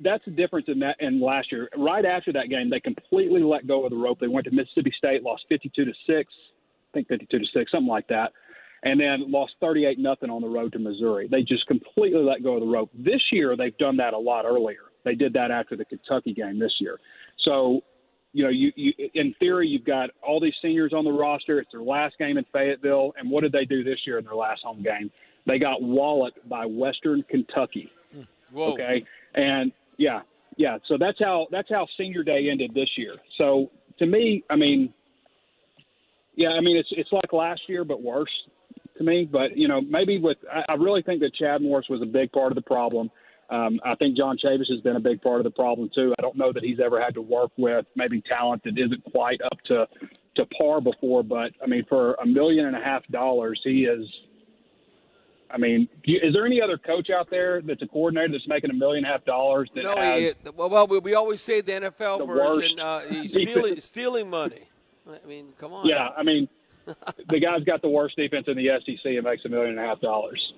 [0.00, 1.68] that's the difference in that in last year.
[1.76, 4.18] Right after that game, they completely let go of the rope.
[4.20, 7.88] They went to Mississippi State, lost 52 to six, I think 52 to six, something
[7.88, 8.32] like that
[8.82, 11.28] and then lost 38 nothing on the road to Missouri.
[11.28, 12.90] They just completely let go of the rope.
[12.94, 14.92] This year, they've done that a lot earlier.
[15.04, 16.98] They did that after the Kentucky game this year.
[17.44, 17.80] So,
[18.32, 21.58] you know, you, you in theory, you've got all these seniors on the roster.
[21.58, 24.34] It's their last game in Fayetteville, and what did they do this year in their
[24.34, 25.10] last home game?
[25.46, 27.90] They got walloped by Western Kentucky.
[28.12, 28.22] Hmm.
[28.52, 28.72] Whoa.
[28.74, 30.20] Okay, and yeah,
[30.56, 30.78] yeah.
[30.86, 33.16] So that's how that's how Senior Day ended this year.
[33.38, 34.92] So to me, I mean,
[36.36, 38.30] yeah, I mean it's it's like last year but worse
[38.98, 39.24] to me.
[39.30, 42.30] But you know, maybe with I, I really think that Chad Morris was a big
[42.32, 43.10] part of the problem.
[43.50, 46.14] Um, I think John Chavis has been a big part of the problem too.
[46.18, 49.40] I don't know that he's ever had to work with maybe talent that isn't quite
[49.42, 49.86] up to
[50.36, 54.06] to par before, but I mean, for a million and a half dollars, he is
[55.50, 58.74] I mean, is there any other coach out there that's a coordinator that's making a
[58.74, 59.70] million and a half dollars?
[59.74, 62.78] That no, has he, well, we, always say the NFL the version.
[62.78, 64.62] Uh, he's stealing, stealing money.
[65.08, 65.86] I mean, come on.
[65.86, 66.48] Yeah, I mean,
[67.28, 69.88] the guy's got the worst defense in the SEC and makes a million and a
[69.88, 70.52] half dollars.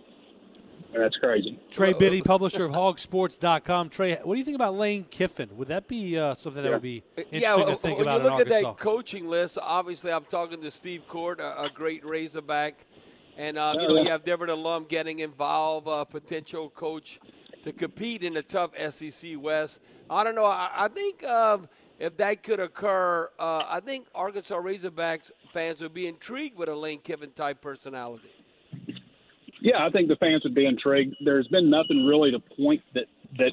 [0.93, 1.59] And that's crazy.
[1.71, 3.91] Trey Biddy, publisher of hogsports.com.
[3.91, 5.49] Trey, what do you think about Lane Kiffin?
[5.57, 6.75] Would that be uh, something that Yeah.
[6.75, 8.71] would be interesting yeah, to when think you about look in at Arkansas?
[8.73, 12.87] that coaching list, obviously I'm talking to Steve Korte, a, a great Razorback,
[13.37, 17.21] and um, you know you have Deborah alum getting involved, uh, potential coach
[17.63, 19.79] to compete in the tough SEC West.
[20.09, 20.47] I don't know.
[20.47, 21.69] I, I think um,
[22.01, 26.75] if that could occur, uh, I think Arkansas Razorbacks fans would be intrigued with a
[26.75, 28.29] Lane Kiffin type personality.
[29.61, 31.17] Yeah, I think the fans would be intrigued.
[31.25, 33.05] There's been nothing really to point that
[33.39, 33.53] that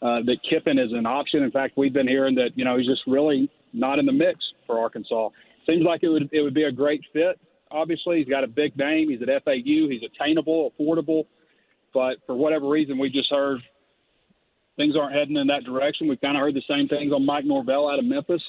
[0.00, 1.42] uh, that Kiffin is an option.
[1.42, 4.38] In fact, we've been hearing that you know he's just really not in the mix
[4.66, 5.30] for Arkansas.
[5.66, 7.40] Seems like it would it would be a great fit.
[7.70, 9.10] Obviously, he's got a big name.
[9.10, 9.88] He's at FAU.
[9.88, 11.26] He's attainable, affordable.
[11.92, 13.60] But for whatever reason, we just heard
[14.76, 16.08] things aren't heading in that direction.
[16.08, 18.42] We've kind of heard the same things on Mike Norvell out of Memphis.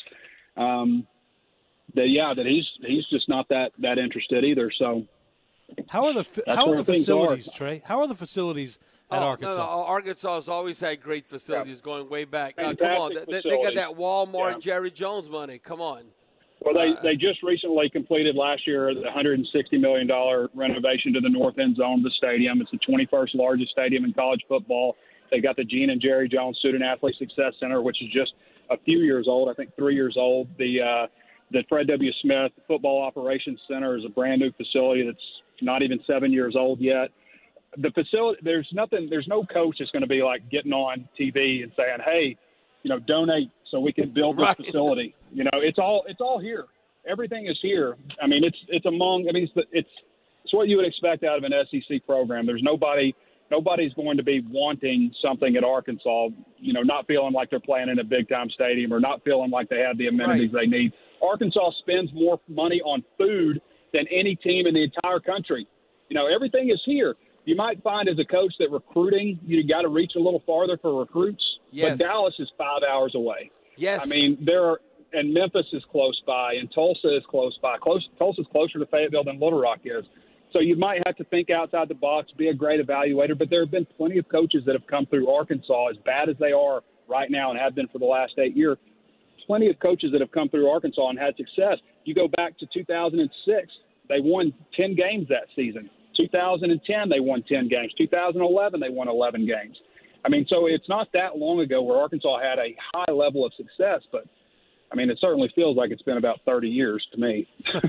[0.56, 1.08] Um,
[1.96, 4.72] that yeah, that he's he's just not that that interested either.
[4.78, 5.08] So
[5.88, 7.36] how are the fa- how are the things are.
[7.36, 7.82] facilities, Trey?
[7.86, 8.80] How are the facilities
[9.12, 9.58] at Oh, Arkansas?
[9.58, 12.56] No, no, Arkansas has always had great facilities going way back.
[12.58, 14.60] Uh, come on, they, they got that Walmart Yeah.
[14.60, 15.58] Jerry Jones money.
[15.60, 16.04] Come on.
[16.62, 20.08] Well, they, Uh, they just recently completed last year the $160 million
[20.54, 22.62] renovation to the north end zone of the stadium.
[22.62, 24.96] It's the 21st largest stadium in college football.
[25.32, 28.34] They got the Gene and Jerry Jones Student Athlete Success Center, which is just
[28.70, 30.48] a few years old, I think three years old.
[30.58, 31.08] The uh,
[31.52, 32.12] the Fred W.
[32.22, 35.24] Smith Football Operations Center is a brand new facility that's
[35.62, 37.10] not even seven years old yet.
[37.78, 41.64] The facility, there's nothing, there's no coach that's going to be like getting on TV
[41.64, 42.36] and saying, "Hey,
[42.84, 44.58] you know, donate so we can build this Right.
[44.58, 46.66] facility." You know, it's all it's all here.
[47.08, 47.96] Everything is here.
[48.22, 49.28] I mean, it's it's among.
[49.30, 49.90] I mean, it's it's
[50.44, 52.46] it's what you would expect out of an SEC program.
[52.48, 53.14] There's nobody
[53.52, 56.30] nobody's going to be wanting something at Arkansas.
[56.58, 59.52] You know, not feeling like they're playing in a big time stadium or not feeling
[59.52, 60.92] like they have the amenities they need.
[61.22, 63.62] Arkansas spends more money on food
[63.94, 65.68] than any team in the entire country.
[66.10, 67.16] You know, everything is here.
[67.46, 70.78] You might find as a coach that recruiting, you got to reach a little farther
[70.78, 71.44] for recruits.
[71.72, 71.98] Yes.
[71.98, 73.52] But Dallas is five hours away.
[73.76, 74.02] Yes.
[74.04, 74.82] I mean, there are,
[75.14, 77.78] and Memphis is close by, and Tulsa is close by.
[77.78, 80.06] Close, Tulsa's closer to Fayetteville than Little Rock is.
[80.52, 83.38] So you might have to think outside the box, be a great evaluator.
[83.38, 86.36] But there have been plenty of coaches that have come through Arkansas, as bad as
[86.40, 88.78] they are right now and have been for the last eight years.
[89.48, 91.78] Plenty of coaches that have come through Arkansas and had success.
[92.06, 93.68] You go back to 2006,
[94.08, 95.90] they won 10 games that season.
[96.18, 97.94] 2010, they won 10 games.
[97.98, 99.78] 2011, they won 11 games.
[100.26, 103.54] I mean, so it's not that long ago where Arkansas had a high level of
[103.56, 104.26] success, but
[104.92, 107.48] I mean, it certainly feels like it's been about 30 years to me.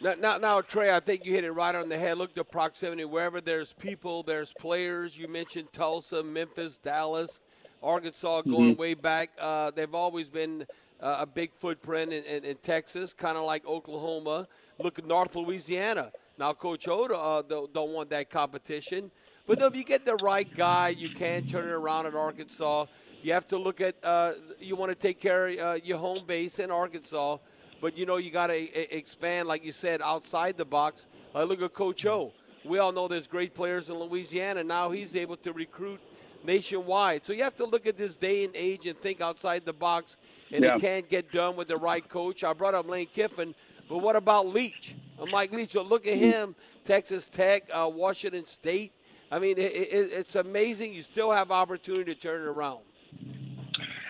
[0.00, 2.18] Now, now, now, Trey, I think you hit it right on the head.
[2.18, 3.04] Look at proximity.
[3.04, 5.18] Wherever there's people, there's players.
[5.18, 7.40] You mentioned Tulsa, Memphis, Dallas,
[7.82, 9.30] Arkansas, going way back.
[9.40, 10.66] Uh, they've always been
[11.00, 14.48] uh, a big footprint in, in, in Texas, kind of like Oklahoma.
[14.78, 16.12] Look at North Louisiana.
[16.38, 19.10] Now, Coach Oda uh, don't, don't want that competition.
[19.46, 22.86] But if you get the right guy, you can turn it around at Arkansas.
[23.22, 26.24] You have to look at, uh, you want to take care of uh, your home
[26.26, 27.38] base in Arkansas.
[27.80, 31.06] But you know you got to expand, like you said, outside the box.
[31.34, 32.32] Uh, look at Coach O.
[32.64, 34.64] We all know there's great players in Louisiana.
[34.64, 36.00] Now he's able to recruit
[36.44, 37.24] nationwide.
[37.24, 40.16] So you have to look at this day and age and think outside the box.
[40.52, 40.76] And Yeah.
[40.76, 42.42] it can't get done with the right coach.
[42.44, 43.54] I brought up Lane Kiffin,
[43.88, 44.94] but what about Leach?
[45.20, 45.72] Uh, Mike Leach.
[45.72, 46.54] So look at him.
[46.84, 48.92] Texas Tech, uh, Washington State.
[49.30, 50.94] I mean, it, it, it's amazing.
[50.94, 52.78] You still have opportunity to turn it around.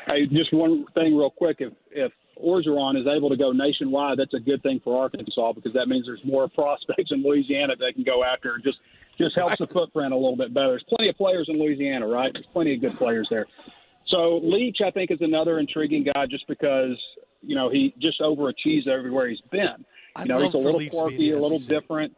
[0.06, 1.56] Hey, just one thing, real quick.
[1.60, 2.12] If if
[2.42, 6.06] Orgeron is able to go nationwide, that's a good thing for Arkansas because that means
[6.06, 8.54] there's more prospects in Louisiana they can go after.
[8.54, 8.78] and Just
[9.18, 10.68] just helps the footprint a little bit better.
[10.68, 12.32] There's plenty of players in Louisiana, right?
[12.32, 13.46] There's plenty of good players there.
[14.06, 16.96] So Leach, I think, is another intriguing guy just because
[17.42, 19.84] you know he just overachieves everywhere he's been.
[20.18, 22.16] You know, he's a little Leach to be in quirky, a little different.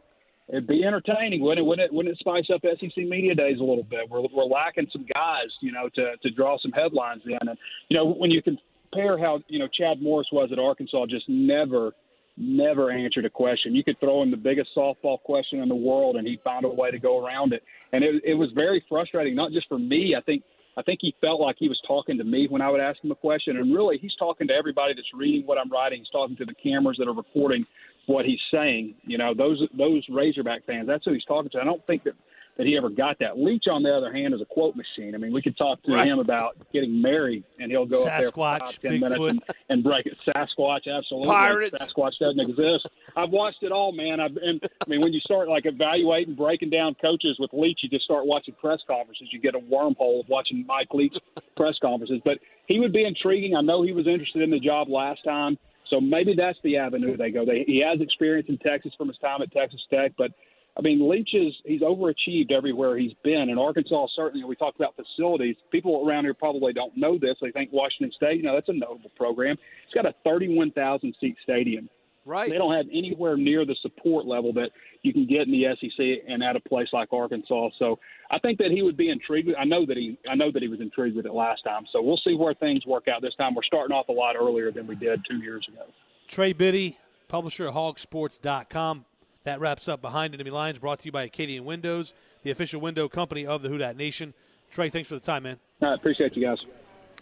[0.49, 1.67] It'd be entertaining, wouldn't it?
[1.67, 1.93] Wouldn't it?
[1.93, 4.09] Wouldn't it spice up SEC media days a little bit?
[4.09, 7.37] We're we're lacking some guys, you know, to to draw some headlines in.
[7.47, 7.57] And
[7.89, 11.93] you know, when you compare how you know Chad Morris was at Arkansas, just never,
[12.41, 13.75] never answered a question.
[13.75, 16.69] You could throw him the biggest softball question in the world, and he'd find a
[16.69, 17.63] way to go around it.
[17.93, 20.15] And it it was very frustrating, not just for me.
[20.17, 20.43] I think
[20.77, 23.11] I think he felt like he was talking to me when I would ask him
[23.11, 25.99] a question, and really he's talking to everybody that's reading what I'm writing.
[25.99, 27.65] He's talking to the cameras that are recording
[28.07, 28.95] what he's saying.
[29.03, 30.87] You know, those those Razorback fans.
[30.87, 31.59] That's who he's talking to.
[31.59, 32.13] I don't think that
[32.61, 33.39] that he ever got that.
[33.39, 35.15] Leach, on the other hand, is a quote machine.
[35.15, 36.05] I mean, we could talk to Right.
[36.07, 39.43] him about getting married, and he'll go up there for Sasquatch, five, ten minutes and,
[39.69, 40.15] and break it.
[40.27, 41.27] Sasquatch, absolutely.
[41.27, 41.75] Pirates.
[41.81, 42.87] Sasquatch doesn't exist.
[43.15, 44.19] I've watched it all, man.
[44.19, 47.89] I've been, I mean, when you start like evaluating, breaking down coaches with Leach, you
[47.89, 49.29] just start watching press conferences.
[49.31, 51.17] You get a wormhole of watching Mike Leach
[51.57, 52.21] press conferences.
[52.23, 53.55] But he would be intriguing.
[53.55, 55.57] I know he was interested in the job last time.
[55.89, 57.43] So maybe that's the avenue they go.
[57.43, 60.31] They, he has experience in Texas from his time at Texas Tech, but
[60.77, 63.49] I mean, Leach is he's overachieved everywhere he's been.
[63.49, 65.55] In Arkansas, certainly, we talked about facilities.
[65.71, 67.35] People around here probably don't know this.
[67.41, 69.57] They think Washington State, you know, that's a notable program.
[69.85, 71.89] It's got a 31,000 seat stadium.
[72.23, 72.49] Right.
[72.49, 74.69] They don't have anywhere near the support level that
[75.01, 77.69] you can get in the SEC and at a place like Arkansas.
[77.79, 77.97] So
[78.29, 79.49] I think that he would be intrigued.
[79.59, 81.83] I know that he I know that he was intrigued with it last time.
[81.91, 83.55] So we'll see where things work out this time.
[83.55, 85.85] We're starting off a lot earlier than we did two years ago.
[86.27, 89.05] Trey Biddy, publisher of hogsports.com.
[89.43, 93.07] That wraps up Behind Enemy Lines, brought to you by Acadian Windows, the official window
[93.09, 94.33] company of the Who Dat Nation.
[94.71, 95.57] Trey, thanks for the time, man.
[95.81, 96.63] I appreciate you guys.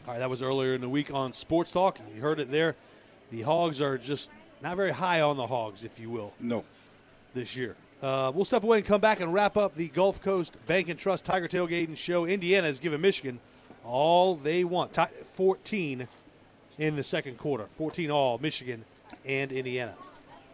[0.06, 1.98] All right, that was earlier in the week on Sports Talk.
[2.14, 2.76] You heard it there.
[3.32, 4.30] The Hogs are just
[4.62, 6.66] not very high on the Hogs, if you will, No.
[7.34, 7.76] this year.
[8.02, 11.00] Uh, we'll step away and come back and wrap up the Gulf Coast Bank and
[11.00, 12.26] Trust Tiger Tailgating Show.
[12.26, 13.40] Indiana has given Michigan
[13.86, 14.94] all they want.
[14.94, 15.04] Ti-
[15.36, 16.08] 14
[16.78, 17.66] in the second quarter.
[17.66, 18.84] 14 all, Michigan
[19.26, 19.94] and Indiana.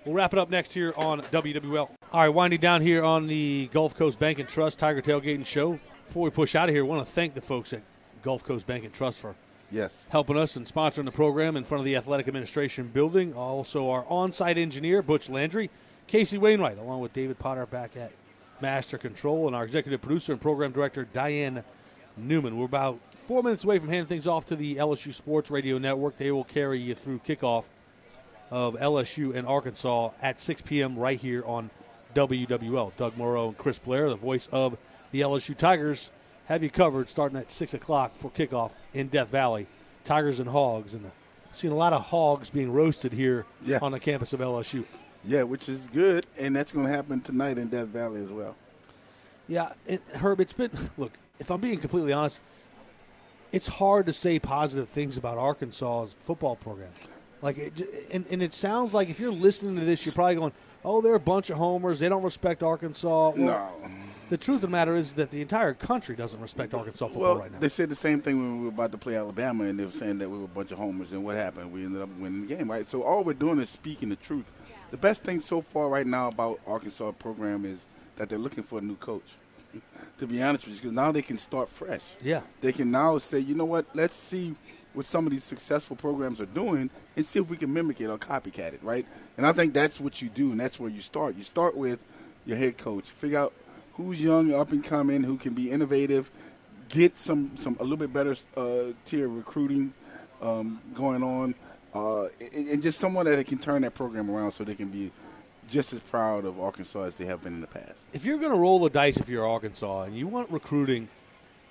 [0.06, 1.90] We'll wrap it up next here on WWL.
[2.14, 5.80] All right, winding down here on the Gulf Coast Bank and Trust Tiger Tailgating Show.
[6.06, 7.82] Before we push out of here, I want to thank the folks at
[8.22, 9.34] Gulf Coast Bank and Trust for
[9.72, 10.06] Yes.
[10.10, 13.34] helping us and sponsoring the program in front of the Athletic Administration building.
[13.34, 15.72] Also, our on site engineer, Butch Landry,
[16.06, 18.12] Casey Wainwright, along with David Potter back at
[18.62, 21.64] Master Control, and our executive producer and program director, Diane
[22.16, 22.60] Newman.
[22.60, 26.20] We're about four minutes away from handing things off to the LSU Sports Radio Network.
[26.20, 27.64] They will carry you through kickoff
[28.52, 30.98] of LSU and Arkansas at 6 p.m.
[30.98, 31.70] right here on
[32.14, 32.96] WWL.
[32.98, 34.78] Doug Moreau and Chris Blair, the voice of
[35.12, 36.10] the LSU Tigers,
[36.48, 39.68] have you covered starting at 6 o'clock for kickoff in Death Valley.
[40.06, 40.94] Tigers and Hogs.
[40.94, 41.06] And
[41.50, 43.80] I've seen a lot of hogs being roasted here Yeah.
[43.82, 44.86] on the campus of LSU.
[45.28, 48.56] Yeah, which is good, and that's going to happen tonight in Death Valley as well.
[49.48, 52.40] Yeah, it, Herb, it's been, look, if I'm being completely honest,
[53.52, 56.90] it's hard to say positive things about Arkansas's football program.
[57.42, 60.54] Like, it, and, and it sounds like if you're listening to this, you're probably going,
[60.84, 62.00] oh, they're a bunch of homers.
[62.00, 63.34] They don't respect Arkansas.
[63.36, 63.70] Well, No.
[64.28, 67.36] The truth of the matter is that the entire country doesn't respect Arkansas football Well,
[67.42, 67.60] right now.
[67.60, 69.92] they said the same thing when we were about to play Alabama, and they were
[69.92, 71.12] saying that we were a bunch of homers.
[71.12, 71.72] And what happened?
[71.72, 72.88] We ended up winning the game, right?
[72.88, 74.52] So all we're doing is speaking the truth.
[74.90, 78.80] The best thing so far right now about Arkansas program is that they're looking for
[78.80, 79.36] a new coach.
[80.18, 82.02] to be honest with you, because now they can start fresh.
[82.24, 82.42] Yeah.
[82.62, 83.86] They can now say, you know what?
[83.94, 84.56] Let's see
[84.96, 88.08] what some of these successful programs are doing, and see if we can mimic it
[88.08, 89.06] or copycat it, right?
[89.38, 91.36] And I think that's what you do, and that's where you start.
[91.36, 92.00] You start with
[92.46, 93.10] your head coach.
[93.10, 93.54] Figure out
[93.94, 96.30] who's young, up and coming, who can be innovative,
[96.90, 99.94] get some, some a little bit better uh, tier recruiting
[100.42, 101.56] um, going on,
[101.94, 105.12] uh, and, and just someone that can turn that program around so they can be
[105.70, 108.00] just as proud of Arkansas as they have been in the past.
[108.14, 111.08] if you're going to roll the dice if you're Arkansas and you want recruiting,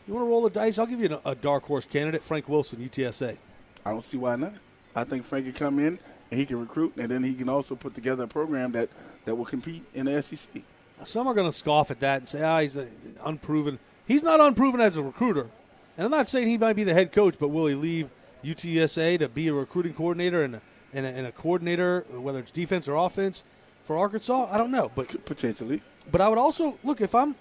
[0.06, 2.48] you want to roll the dice, I'll give you a, a dark horse candidate, Frank
[2.48, 3.36] Wilson, UTSA.
[3.84, 4.52] I don't see why not.
[4.94, 5.98] I think Frank can come in
[6.30, 8.88] and he can recruit, and then he can also put together a program that,
[9.24, 10.62] that will compete in the SEC.
[11.04, 12.78] Some are going to scoff at that and say, ah, he's
[13.24, 13.78] unproven.
[14.06, 15.48] He's not unproven as a recruiter.
[15.96, 18.10] And I'm not saying he might be the head coach, but will he leave
[18.44, 20.60] UTSA to be a recruiting coordinator and a,
[20.92, 23.44] and a, and a coordinator, whether it's defense or offense,
[23.84, 24.48] for Arkansas?
[24.50, 24.90] I don't know.
[24.94, 25.82] But Potentially.
[26.10, 27.34] but I would also look if I'm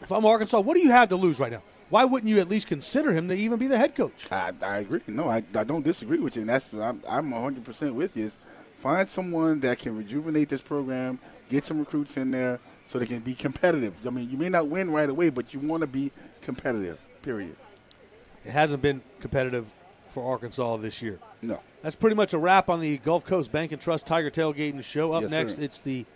[0.00, 1.62] if I'm Arkansas, what do you have to lose right now?
[1.90, 4.30] Why wouldn't you at least consider him to even be the head coach?
[4.30, 5.00] I, I agree.
[5.06, 8.26] No, I, I don't disagree with you, and that's I'm, I'm 100% with you.
[8.26, 8.40] Is
[8.78, 13.20] find someone that can rejuvenate this program, get some recruits in there so they can
[13.20, 13.94] be competitive.
[14.06, 17.00] I mean, you may not win right away, but you want to be competitive.
[17.22, 17.56] Period.
[18.44, 19.72] It hasn't been competitive
[20.08, 21.18] for Arkansas this year.
[21.42, 21.60] No.
[21.82, 25.12] That's pretty much a wrap on the Gulf Coast Bank and Trust Tiger Tailgating Show.
[25.12, 25.62] Up Yes, next, sir.
[25.62, 26.06] it's the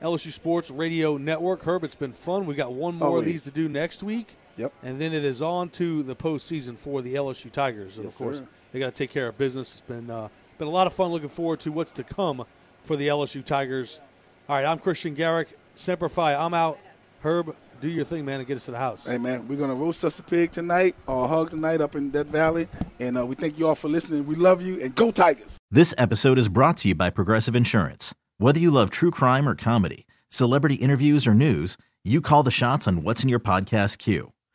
[0.00, 1.62] LSU Sports Radio Network.
[1.62, 2.46] Herb, it's been fun.
[2.46, 4.28] We got one oh, more of these to do next week.
[4.56, 4.72] Yep.
[4.82, 7.96] And then it is on to the postseason for the LSU Tigers.
[7.96, 8.46] And Yes, of course, sir.
[8.72, 9.78] they got to take care of business.
[9.78, 11.10] It's been uh, been a lot of fun.
[11.10, 12.44] Looking forward to what's to come
[12.84, 14.00] for the LSU Tigers.
[14.48, 15.48] All right, I'm Christian Garic.
[15.74, 16.34] Semper Fi.
[16.34, 16.78] I'm out.
[17.22, 19.06] Herb, do your thing, man, and get us to the house.
[19.06, 22.10] Hey man, we're gonna roast us a pig tonight or a hug tonight up in
[22.10, 24.26] Death Valley, and uh, we thank you all for listening.
[24.26, 25.56] We love you, and go Tigers!
[25.70, 28.14] This episode is brought to you by Progressive Insurance.
[28.38, 32.88] Whether you love true crime or comedy, celebrity interviews or news, you call the shots
[32.88, 34.32] on what's in your podcast queue.